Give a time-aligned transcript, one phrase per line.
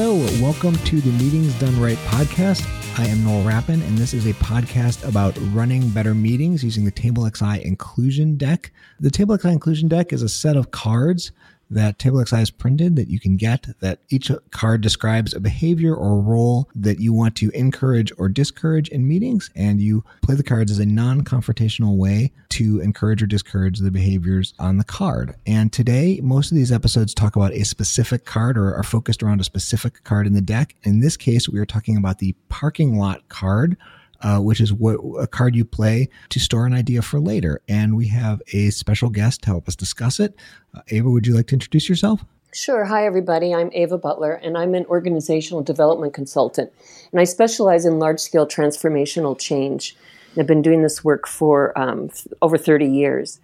[0.00, 2.64] Hello, welcome to the Meetings Done Right podcast.
[3.00, 6.92] I am Noel Rappin, and this is a podcast about running better meetings using the
[6.92, 8.70] TableXI Inclusion Deck.
[9.00, 11.32] The TableXI Inclusion Deck is a set of cards
[11.70, 16.20] that TableXI has printed that you can get that each card describes a behavior or
[16.20, 19.50] role that you want to encourage or discourage in meetings.
[19.54, 23.90] And you play the cards as a non confrontational way to encourage or discourage the
[23.90, 25.34] behaviors on the card.
[25.46, 29.40] And today, most of these episodes talk about a specific card or are focused around
[29.40, 30.74] a specific card in the deck.
[30.82, 33.76] In this case, we are talking about the parking lot card
[34.22, 37.60] uh, which is what a card you play to store an idea for later.
[37.68, 40.34] And we have a special guest to help us discuss it.
[40.74, 42.24] Uh, Ava, would you like to introduce yourself?
[42.52, 42.84] Sure.
[42.84, 43.54] Hi, everybody.
[43.54, 46.72] I'm Ava Butler, and I'm an organizational development consultant.
[47.12, 49.94] And I specialize in large scale transformational change.
[50.36, 52.10] I've been doing this work for um,
[52.40, 53.40] over 30 years.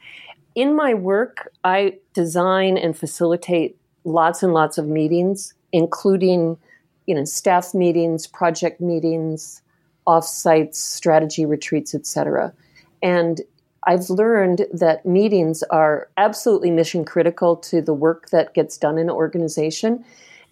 [0.54, 6.56] In my work, I design and facilitate lots and lots of meetings, including
[7.06, 9.62] you know, staff meetings, project meetings,
[10.06, 12.52] offsites, strategy retreats, etc.
[13.02, 13.40] And
[13.86, 19.08] I've learned that meetings are absolutely mission critical to the work that gets done in
[19.08, 20.04] an organization.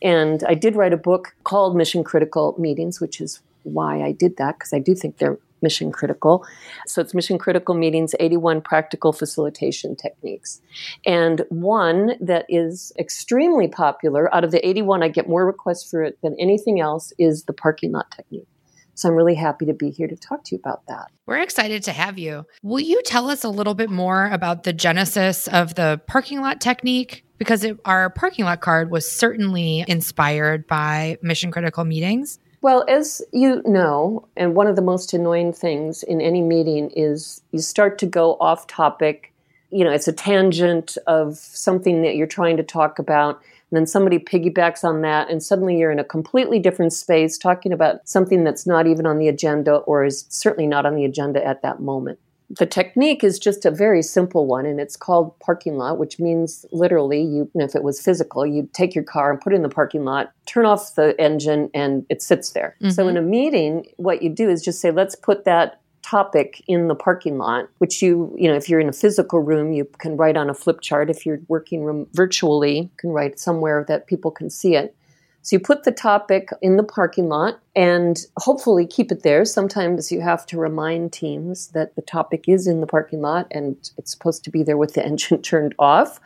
[0.02, 4.36] And I did write a book called Mission Critical Meetings, which is why I did
[4.36, 6.44] that, because I do think they're mission critical.
[6.86, 10.60] So it's Mission Critical Meetings 81 Practical Facilitation Techniques.
[11.06, 16.02] And one that is extremely popular, out of the 81, I get more requests for
[16.02, 18.48] it than anything else, is the parking lot technique.
[18.94, 21.10] So I'm really happy to be here to talk to you about that.
[21.26, 22.44] We're excited to have you.
[22.62, 26.60] Will you tell us a little bit more about the genesis of the parking lot
[26.60, 27.24] technique?
[27.38, 32.38] Because it, our parking lot card was certainly inspired by mission critical meetings.
[32.60, 37.42] Well, as you know, and one of the most annoying things in any meeting is
[37.50, 39.32] you start to go off topic.
[39.70, 43.86] You know, it's a tangent of something that you're trying to talk about and then
[43.86, 48.44] somebody piggybacks on that and suddenly you're in a completely different space talking about something
[48.44, 51.80] that's not even on the agenda or is certainly not on the agenda at that
[51.80, 52.18] moment
[52.58, 56.66] the technique is just a very simple one and it's called parking lot which means
[56.70, 60.04] literally you if it was physical—you'd take your car and put it in the parking
[60.04, 62.90] lot turn off the engine and it sits there mm-hmm.
[62.90, 65.80] so in a meeting what you do is just say let's put that
[66.12, 69.72] topic in the parking lot, which you, you know, if you're in a physical room,
[69.72, 71.08] you can write on a flip chart.
[71.08, 74.94] If you're working room virtually, you can write somewhere that people can see it.
[75.40, 79.46] So you put the topic in the parking lot and hopefully keep it there.
[79.46, 83.76] Sometimes you have to remind teams that the topic is in the parking lot and
[83.96, 86.20] it's supposed to be there with the engine turned off.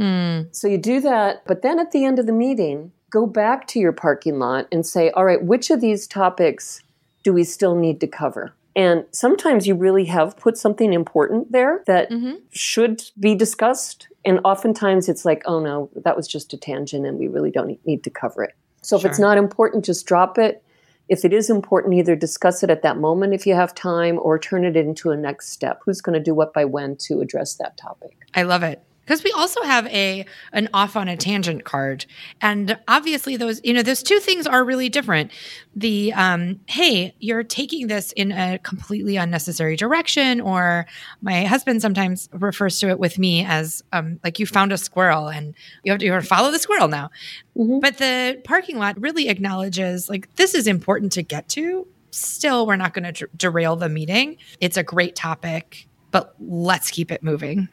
[0.00, 0.54] Mm.
[0.54, 3.80] So you do that, but then at the end of the meeting, go back to
[3.80, 6.82] your parking lot and say, all right, which of these topics
[7.24, 8.54] do we still need to cover?
[8.76, 12.34] And sometimes you really have put something important there that mm-hmm.
[12.50, 14.08] should be discussed.
[14.24, 17.78] And oftentimes it's like, oh no, that was just a tangent and we really don't
[17.86, 18.54] need to cover it.
[18.82, 19.06] So sure.
[19.06, 20.62] if it's not important, just drop it.
[21.08, 24.38] If it is important, either discuss it at that moment if you have time or
[24.38, 25.80] turn it into a next step.
[25.84, 28.16] Who's going to do what by when to address that topic?
[28.34, 32.06] I love it because we also have a an off on a tangent card.
[32.40, 35.30] And obviously those you know those two things are really different.
[35.76, 40.86] The um hey you're taking this in a completely unnecessary direction or
[41.20, 45.28] my husband sometimes refers to it with me as um like you found a squirrel
[45.28, 47.10] and you have to, you have to follow the squirrel now.
[47.56, 47.80] Mm-hmm.
[47.80, 51.86] but the parking lot really acknowledges like this is important to get to.
[52.10, 54.38] Still we're not going to derail the meeting.
[54.60, 57.68] It's a great topic but let's keep it moving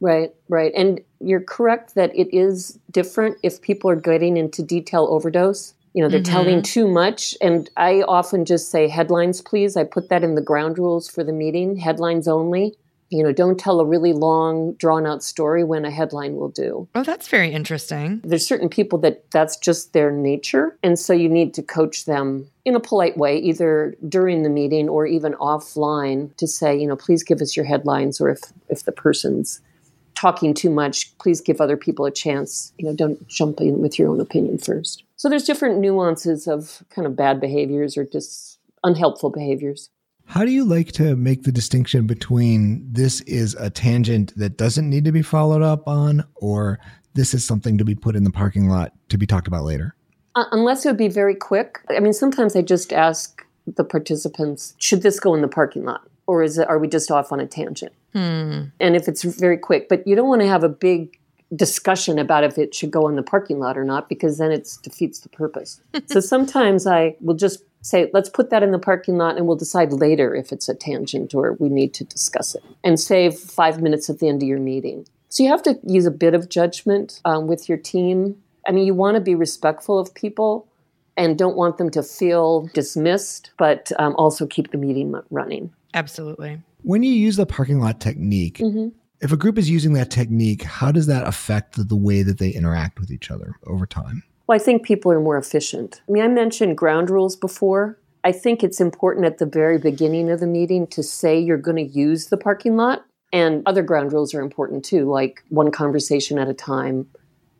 [0.00, 0.72] Right, right.
[0.76, 5.74] And you're correct that it is different if people are getting into detail overdose.
[5.94, 6.32] You know, they're mm-hmm.
[6.32, 7.34] telling too much.
[7.40, 9.76] And I often just say headlines, please.
[9.76, 12.76] I put that in the ground rules for the meeting headlines only.
[13.10, 16.86] You know, don't tell a really long, drawn out story when a headline will do.
[16.94, 18.20] Oh, that's very interesting.
[18.22, 20.76] There's certain people that that's just their nature.
[20.82, 24.90] And so you need to coach them in a polite way, either during the meeting
[24.90, 28.84] or even offline to say, you know, please give us your headlines or if, if
[28.84, 29.62] the person's
[30.18, 32.72] talking too much, please give other people a chance.
[32.78, 35.04] You know, don't jump in with your own opinion first.
[35.16, 39.90] So there's different nuances of kind of bad behaviors or just unhelpful behaviors.
[40.26, 44.90] How do you like to make the distinction between this is a tangent that doesn't
[44.90, 46.78] need to be followed up on or
[47.14, 49.94] this is something to be put in the parking lot to be talked about later?
[50.34, 51.78] Uh, unless it would be very quick.
[51.88, 56.02] I mean, sometimes I just ask the participants, should this go in the parking lot?
[56.26, 57.92] Or is it, are we just off on a tangent?
[58.12, 58.64] Hmm.
[58.80, 61.18] And if it's very quick, but you don't want to have a big
[61.54, 64.68] discussion about if it should go in the parking lot or not because then it
[64.82, 65.80] defeats the purpose.
[66.06, 69.56] so sometimes I will just say, let's put that in the parking lot and we'll
[69.56, 73.80] decide later if it's a tangent or we need to discuss it and save five
[73.80, 75.06] minutes at the end of your meeting.
[75.30, 78.36] So you have to use a bit of judgment um, with your team.
[78.66, 80.66] I mean, you want to be respectful of people,
[81.18, 85.72] and don't want them to feel dismissed, but um, also keep the meeting running.
[85.92, 86.62] Absolutely.
[86.82, 88.88] When you use the parking lot technique, mm-hmm.
[89.20, 92.50] if a group is using that technique, how does that affect the way that they
[92.50, 94.22] interact with each other over time?
[94.46, 96.00] Well, I think people are more efficient.
[96.08, 97.98] I mean, I mentioned ground rules before.
[98.24, 101.76] I think it's important at the very beginning of the meeting to say you're going
[101.76, 103.04] to use the parking lot.
[103.32, 107.06] And other ground rules are important too, like one conversation at a time,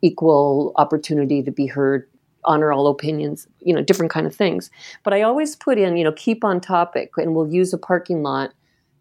[0.00, 2.08] equal opportunity to be heard,
[2.44, 4.70] honor all opinions, you know, different kind of things.
[5.04, 8.22] But I always put in, you know, keep on topic and we'll use a parking
[8.22, 8.54] lot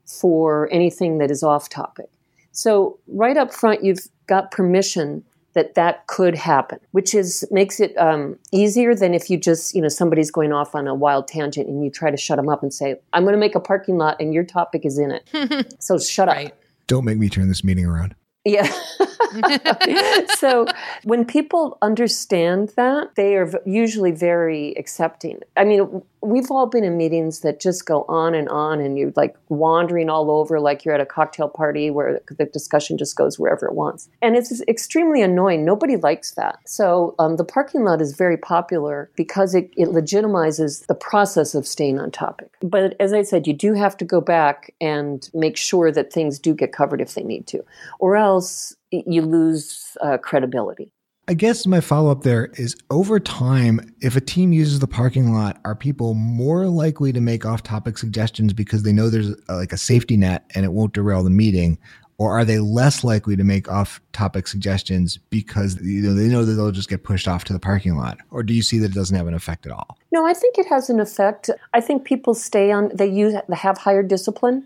[0.07, 2.09] for anything that is off topic.
[2.51, 5.23] So right up front, you've got permission
[5.53, 9.81] that that could happen, which is makes it um, easier than if you just you
[9.81, 12.61] know somebody's going off on a wild tangent and you try to shut them up
[12.61, 15.75] and say, "I'm going to make a parking lot and your topic is in it,
[15.81, 16.47] so shut right.
[16.47, 18.15] up." Don't make me turn this meeting around.
[18.45, 18.71] Yeah.
[20.37, 20.65] so
[21.03, 25.39] when people understand that, they are usually very accepting.
[25.55, 29.13] I mean, we've all been in meetings that just go on and on, and you're
[29.15, 33.39] like wandering all over, like you're at a cocktail party where the discussion just goes
[33.39, 34.09] wherever it wants.
[34.21, 35.63] And it's extremely annoying.
[35.63, 36.59] Nobody likes that.
[36.65, 41.67] So um, the parking lot is very popular because it, it legitimizes the process of
[41.67, 42.49] staying on topic.
[42.61, 46.39] But as I said, you do have to go back and make sure that things
[46.39, 47.63] do get covered if they need to,
[47.99, 50.91] or else you lose uh, credibility.
[51.29, 55.33] I guess my follow up there is over time, if a team uses the parking
[55.33, 59.55] lot, are people more likely to make off topic suggestions because they know there's a,
[59.55, 61.77] like a safety net and it won't derail the meeting?
[62.17, 66.45] Or are they less likely to make off topic suggestions because you know they know
[66.45, 68.17] that they'll just get pushed off to the parking lot?
[68.31, 69.97] Or do you see that it doesn't have an effect at all?
[70.13, 71.49] No, I think it has an effect.
[71.73, 74.65] I think people stay on they use they have higher discipline,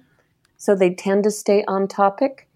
[0.58, 2.48] so they tend to stay on topic.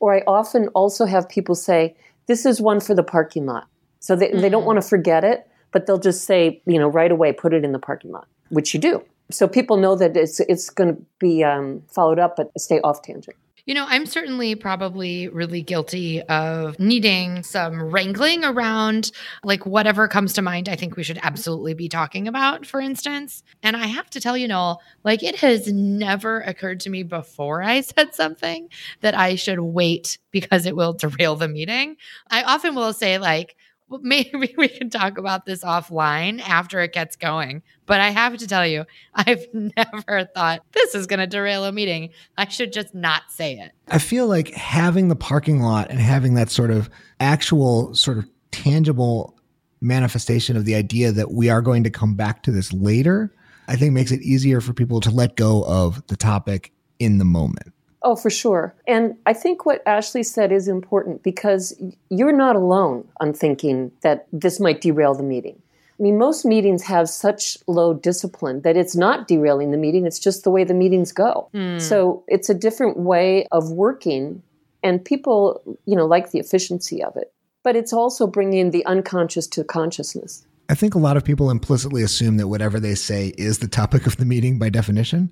[0.00, 1.94] Or I often also have people say,
[2.26, 3.68] this is one for the parking lot.
[4.00, 4.40] So they, mm-hmm.
[4.40, 4.66] they don't mm-hmm.
[4.66, 7.72] want to forget it, but they'll just say, you know, right away, put it in
[7.72, 9.04] the parking lot, which you do.
[9.30, 13.02] So people know that it's, it's going to be um, followed up, but stay off
[13.02, 13.36] tangent.
[13.70, 19.12] You know, I'm certainly probably really guilty of needing some wrangling around
[19.44, 20.68] like whatever comes to mind.
[20.68, 23.44] I think we should absolutely be talking about, for instance.
[23.62, 27.62] And I have to tell you, Noel, like it has never occurred to me before
[27.62, 28.70] I said something
[29.02, 31.94] that I should wait because it will derail the meeting.
[32.28, 33.54] I often will say, like,
[33.90, 37.62] well, maybe we can talk about this offline after it gets going.
[37.84, 41.72] But I have to tell you, I've never thought this is going to derail a
[41.72, 42.10] meeting.
[42.38, 43.72] I should just not say it.
[43.88, 46.88] I feel like having the parking lot and having that sort of
[47.18, 49.36] actual, sort of tangible
[49.80, 53.34] manifestation of the idea that we are going to come back to this later,
[53.66, 57.24] I think makes it easier for people to let go of the topic in the
[57.24, 57.72] moment.
[58.02, 58.74] Oh, for sure.
[58.86, 64.26] And I think what Ashley said is important because you're not alone on thinking that
[64.32, 65.60] this might derail the meeting.
[65.98, 70.18] I mean, most meetings have such low discipline that it's not derailing the meeting, it's
[70.18, 71.50] just the way the meetings go.
[71.52, 71.78] Mm.
[71.78, 74.42] So it's a different way of working,
[74.82, 77.34] and people, you know, like the efficiency of it.
[77.62, 80.46] But it's also bringing the unconscious to consciousness.
[80.70, 84.06] I think a lot of people implicitly assume that whatever they say is the topic
[84.06, 85.30] of the meeting by definition.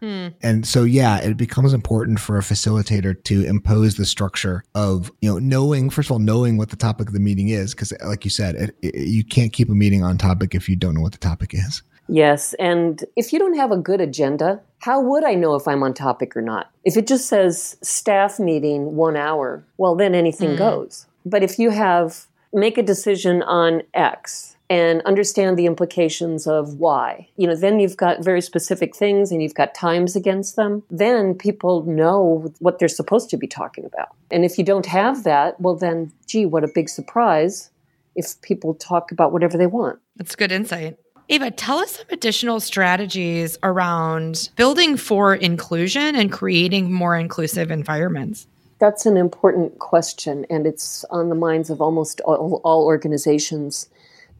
[0.00, 0.28] Hmm.
[0.42, 5.30] And so, yeah, it becomes important for a facilitator to impose the structure of, you
[5.30, 7.74] know, knowing, first of all, knowing what the topic of the meeting is.
[7.74, 10.76] Cause like you said, it, it, you can't keep a meeting on topic if you
[10.76, 11.82] don't know what the topic is.
[12.08, 12.54] Yes.
[12.54, 15.92] And if you don't have a good agenda, how would I know if I'm on
[15.92, 16.70] topic or not?
[16.84, 20.58] If it just says staff meeting one hour, well, then anything mm.
[20.58, 21.06] goes.
[21.26, 27.28] But if you have make a decision on X, and understand the implications of why.
[27.36, 30.82] You know, then you've got very specific things and you've got times against them.
[30.90, 34.08] Then people know what they're supposed to be talking about.
[34.30, 37.70] And if you don't have that, well, then, gee, what a big surprise
[38.14, 39.98] if people talk about whatever they want.
[40.16, 40.98] That's good insight.
[41.30, 48.46] Ava, tell us some additional strategies around building for inclusion and creating more inclusive environments.
[48.78, 53.88] That's an important question, and it's on the minds of almost all, all organizations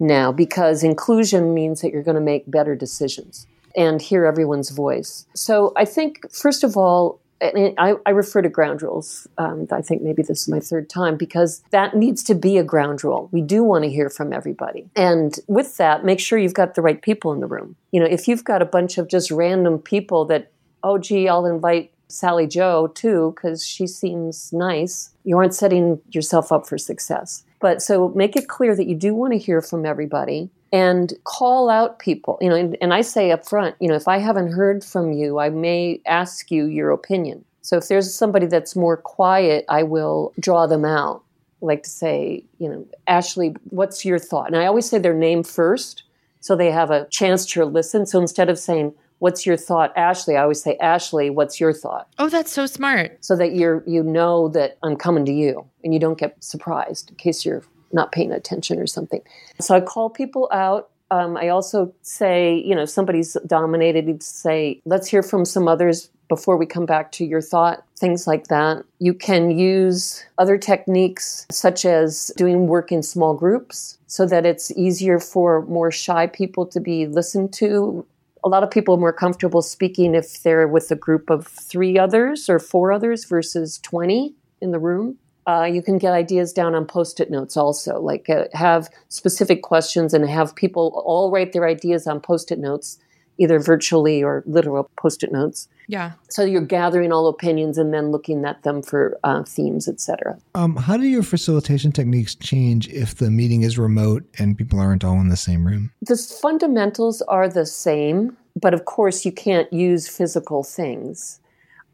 [0.01, 5.27] now because inclusion means that you're going to make better decisions and hear everyone's voice.
[5.35, 9.29] So I think, first of all, I, I, refer to ground rules.
[9.39, 12.65] Um, I think maybe this is my third time because that needs to be a
[12.65, 13.29] ground rule.
[13.31, 14.91] We do want to hear from everybody.
[14.97, 17.77] And with that, make sure you've got the right people in the room.
[17.93, 20.51] You know, if you've got a bunch of just random people that,
[20.83, 26.51] oh, gee, I'll invite Sally Joe too because she seems nice, you aren't setting yourself
[26.51, 27.45] up for success.
[27.61, 31.71] But so make it clear that you do want to hear from everybody and call
[31.71, 32.39] out people.
[32.41, 35.13] You know, and, and I say up front, you know, if I haven't heard from
[35.13, 37.45] you, I may ask you your opinion.
[37.63, 41.23] So if there's somebody that's more quiet, I will draw them out.
[41.61, 44.47] like to say, you know, Ashley, what's your thought?
[44.47, 46.05] And I always say their name first
[46.41, 48.07] So they have a chance to listen.
[48.07, 50.37] So instead of saying, What's your thought, Ashley?
[50.37, 52.09] I always say, Ashley, what's your thought?
[52.19, 53.25] Oh, that's so smart.
[53.25, 57.11] So that you're you know that I'm coming to you and you don't get surprised
[57.11, 59.21] in case you're not paying attention or something.
[59.61, 60.91] So I call people out.
[61.11, 65.67] Um, I also say, you know, if somebody's dominated, you'd say, let's hear from some
[65.67, 68.85] others before we come back to your thought, things like that.
[68.99, 74.71] You can use other techniques such as doing work in small groups so that it's
[74.73, 78.07] easier for more shy people to be listened to.
[78.45, 81.99] A lot of people are more comfortable speaking if they're with a group of three
[81.99, 85.19] others or four others versus 20 in the room.
[85.47, 90.13] Uh, you can get ideas down on post-it notes also like uh, have specific questions
[90.13, 92.99] and have people all write their ideas on post-it notes
[93.39, 96.13] either virtually or literal post-it notes Yeah.
[96.29, 100.77] so you're gathering all opinions and then looking at them for uh, themes etc Um,
[100.77, 105.19] how do your facilitation techniques change if the meeting is remote and people aren't all
[105.21, 105.91] in the same room?
[106.03, 111.41] the fundamentals are the same but of course you can't use physical things.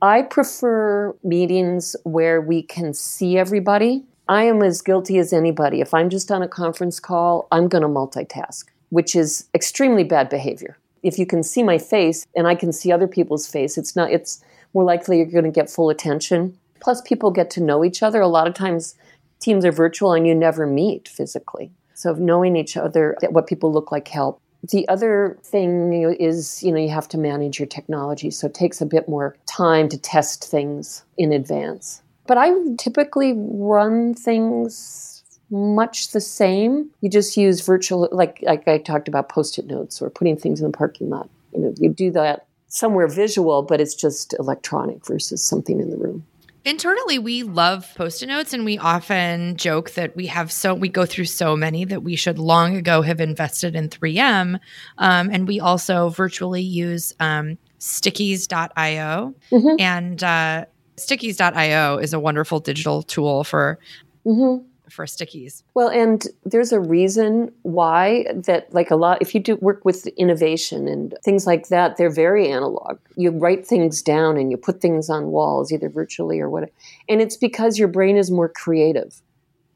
[0.03, 4.05] I prefer meetings where we can see everybody.
[4.29, 5.81] I am as guilty as anybody.
[5.81, 10.29] If i'm just on a conference call i'm going to multitask which is extremely bad
[10.29, 13.95] behavior if you can see my face and i can see other people's face it's
[13.95, 14.43] not it's
[14.75, 16.59] more likely you're going to get full attention.
[16.81, 18.21] Plus people get to know each other.
[18.21, 18.97] A lot of times
[19.41, 21.71] teams are virtual and you never meet physically.
[21.95, 24.41] So knowing each other what people look like help.
[24.71, 28.81] The other thing is you know you have to manage your technology so it takes
[28.81, 32.03] a bit more time to test things in advance.
[32.27, 35.14] But i typically run things
[35.51, 40.11] much the same you just use virtual like like i talked about post-it notes or
[40.11, 43.95] putting things in the parking lot you know you do that somewhere visual but it's
[43.95, 46.25] just electronic versus something in the room
[46.67, 51.05] Internally, we love post-it notes, and we often joke that we have so we go
[51.05, 54.59] through so many that we should long ago have invested in 3M.
[54.97, 59.77] Um, and we also virtually use um, Stickies.io, Mhm.
[59.79, 60.65] and uh,
[60.97, 63.79] Stickies.io is a wonderful digital tool for
[64.25, 64.65] mm-hmm.
[64.91, 65.63] For stickies.
[65.75, 70.07] Well, and there's a reason why that, like a lot, if you do work with
[70.17, 72.99] innovation and things like that, they're very analog.
[73.17, 76.73] You write things down and you put things on walls, either virtually or whatever.
[77.09, 79.21] And it's because your brain is more creative.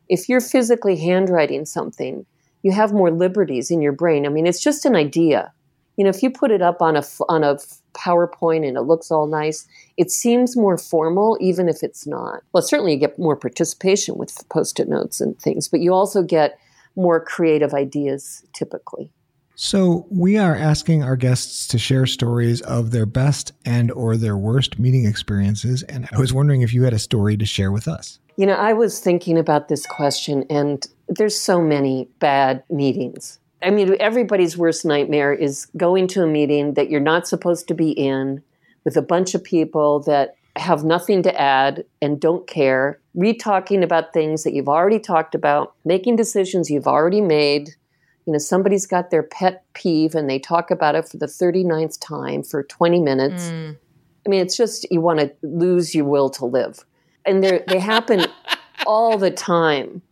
[0.09, 2.25] If you're physically handwriting something,
[2.63, 4.27] you have more liberties in your brain.
[4.27, 5.53] I mean, it's just an idea.
[5.99, 7.57] You know, if you put it up on a on a
[7.95, 12.45] PowerPoint and it looks all nice, it seems more formal, even if it's not.
[12.53, 16.57] Well, certainly you get more participation with post-it notes and things, but you also get
[16.95, 19.11] more creative ideas typically.
[19.57, 24.37] So we are asking our guests to share stories of their best and or their
[24.37, 27.89] worst meeting experiences, and I was wondering if you had a story to share with
[27.89, 28.21] us.
[28.37, 33.41] You know, I was thinking about this question, and there's so many bad meetings.
[33.63, 37.75] I mean, everybody's worst nightmare is going to a meeting that you're not supposed to
[37.75, 38.43] be in
[38.85, 43.83] with a bunch of people that have nothing to add and don't care, re talking
[43.83, 47.71] about things that you've already talked about, making decisions you've already made.
[48.27, 51.99] You know, somebody's got their pet peeve and they talk about it for the 39th
[52.01, 53.45] time for 20 minutes.
[53.45, 53.77] Mm.
[54.27, 56.85] I mean, it's just you want to lose your will to live.
[57.25, 58.27] And they they happen
[58.87, 60.03] all the time.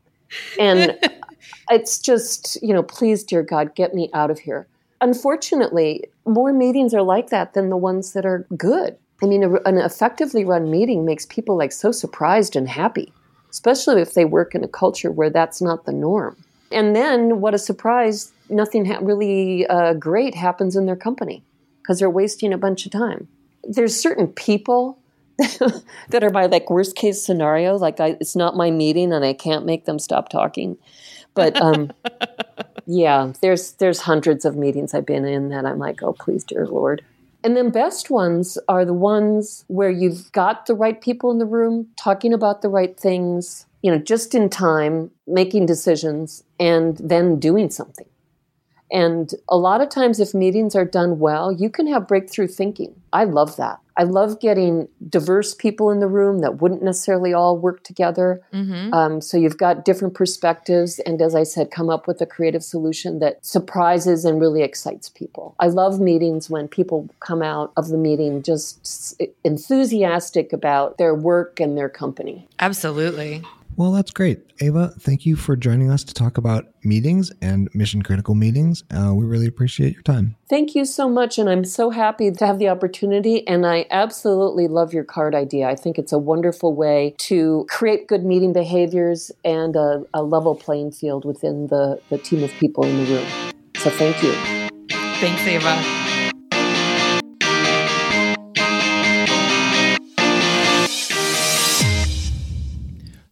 [0.58, 0.98] And
[1.70, 4.66] it's just, you know, please, dear God, get me out of here.
[5.00, 8.96] Unfortunately, more meetings are like that than the ones that are good.
[9.22, 13.12] I mean, a, an effectively run meeting makes people like so surprised and happy,
[13.50, 16.36] especially if they work in a culture where that's not the norm.
[16.72, 21.42] And then, what a surprise, nothing ha- really uh, great happens in their company
[21.82, 23.28] because they're wasting a bunch of time.
[23.62, 24.98] There's certain people
[26.08, 27.76] that are my like worst case scenario.
[27.76, 30.78] Like I, it's not my meeting, and I can't make them stop talking.
[31.34, 31.92] But um,
[32.86, 36.66] yeah, there's there's hundreds of meetings I've been in that I'm like, oh please, dear
[36.66, 37.04] Lord.
[37.44, 41.46] And then best ones are the ones where you've got the right people in the
[41.46, 47.38] room talking about the right things, you know, just in time, making decisions, and then
[47.38, 48.08] doing something.
[48.90, 52.94] And a lot of times, if meetings are done well, you can have breakthrough thinking.
[53.12, 53.78] I love that.
[53.96, 58.42] I love getting diverse people in the room that wouldn't necessarily all work together.
[58.52, 62.26] hmm Um, so you've got different perspectives, and as I said, come up with a
[62.26, 65.54] creative solution that surprises and really excites people.
[65.58, 71.60] I love meetings when people come out of the meeting just enthusiastic about their work
[71.60, 72.48] and their company.
[72.58, 73.42] Absolutely.
[73.76, 74.40] Well, that's great.
[74.60, 78.84] Ava, thank you for joining us to talk about meetings and mission critical meetings.
[78.90, 80.36] Uh, we really appreciate your time.
[80.48, 83.46] Thank you so much, and I'm so happy to have the opportunity.
[83.46, 85.68] And I absolutely love your card idea.
[85.68, 90.54] I think it's a wonderful way to create good meeting behaviors and a, a level
[90.54, 93.52] playing field within the, the team of people in the room.
[93.76, 94.32] So So thank you.
[95.20, 96.05] Thanks, Ava.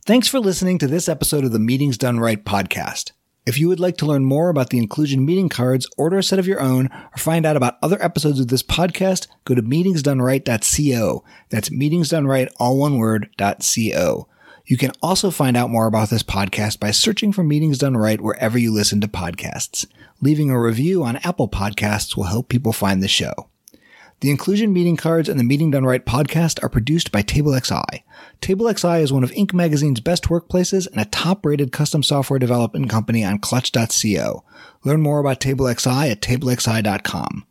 [0.07, 3.13] Thanks for listening to this episode of the Meetings Done Right podcast.
[3.47, 6.39] If you would like to learn more about the inclusion meeting cards, order a set
[6.39, 11.25] of your own, or find out about other episodes of this podcast, go to meetingsdoneright.co.
[11.49, 14.29] That's meetingsdoneright, all one word, .co.
[14.67, 18.21] You can also find out more about this podcast by searching for Meetings Done Right
[18.21, 19.87] wherever you listen to podcasts.
[20.21, 23.49] Leaving a review on Apple Podcasts will help people find the show.
[24.21, 28.03] The inclusion meeting cards and the Meeting Done Right podcast are produced by TableXI.
[28.41, 29.53] TableXI is one of Inc.
[29.53, 34.45] magazine's best workplaces and a top rated custom software development company on clutch.co.
[34.85, 37.45] Learn more about TableXI at tablexi.com.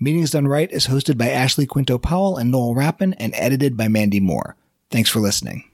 [0.00, 3.88] Meetings Done Right is hosted by Ashley Quinto Powell and Noel Rappin and edited by
[3.88, 4.56] Mandy Moore.
[4.90, 5.64] Thanks for listening.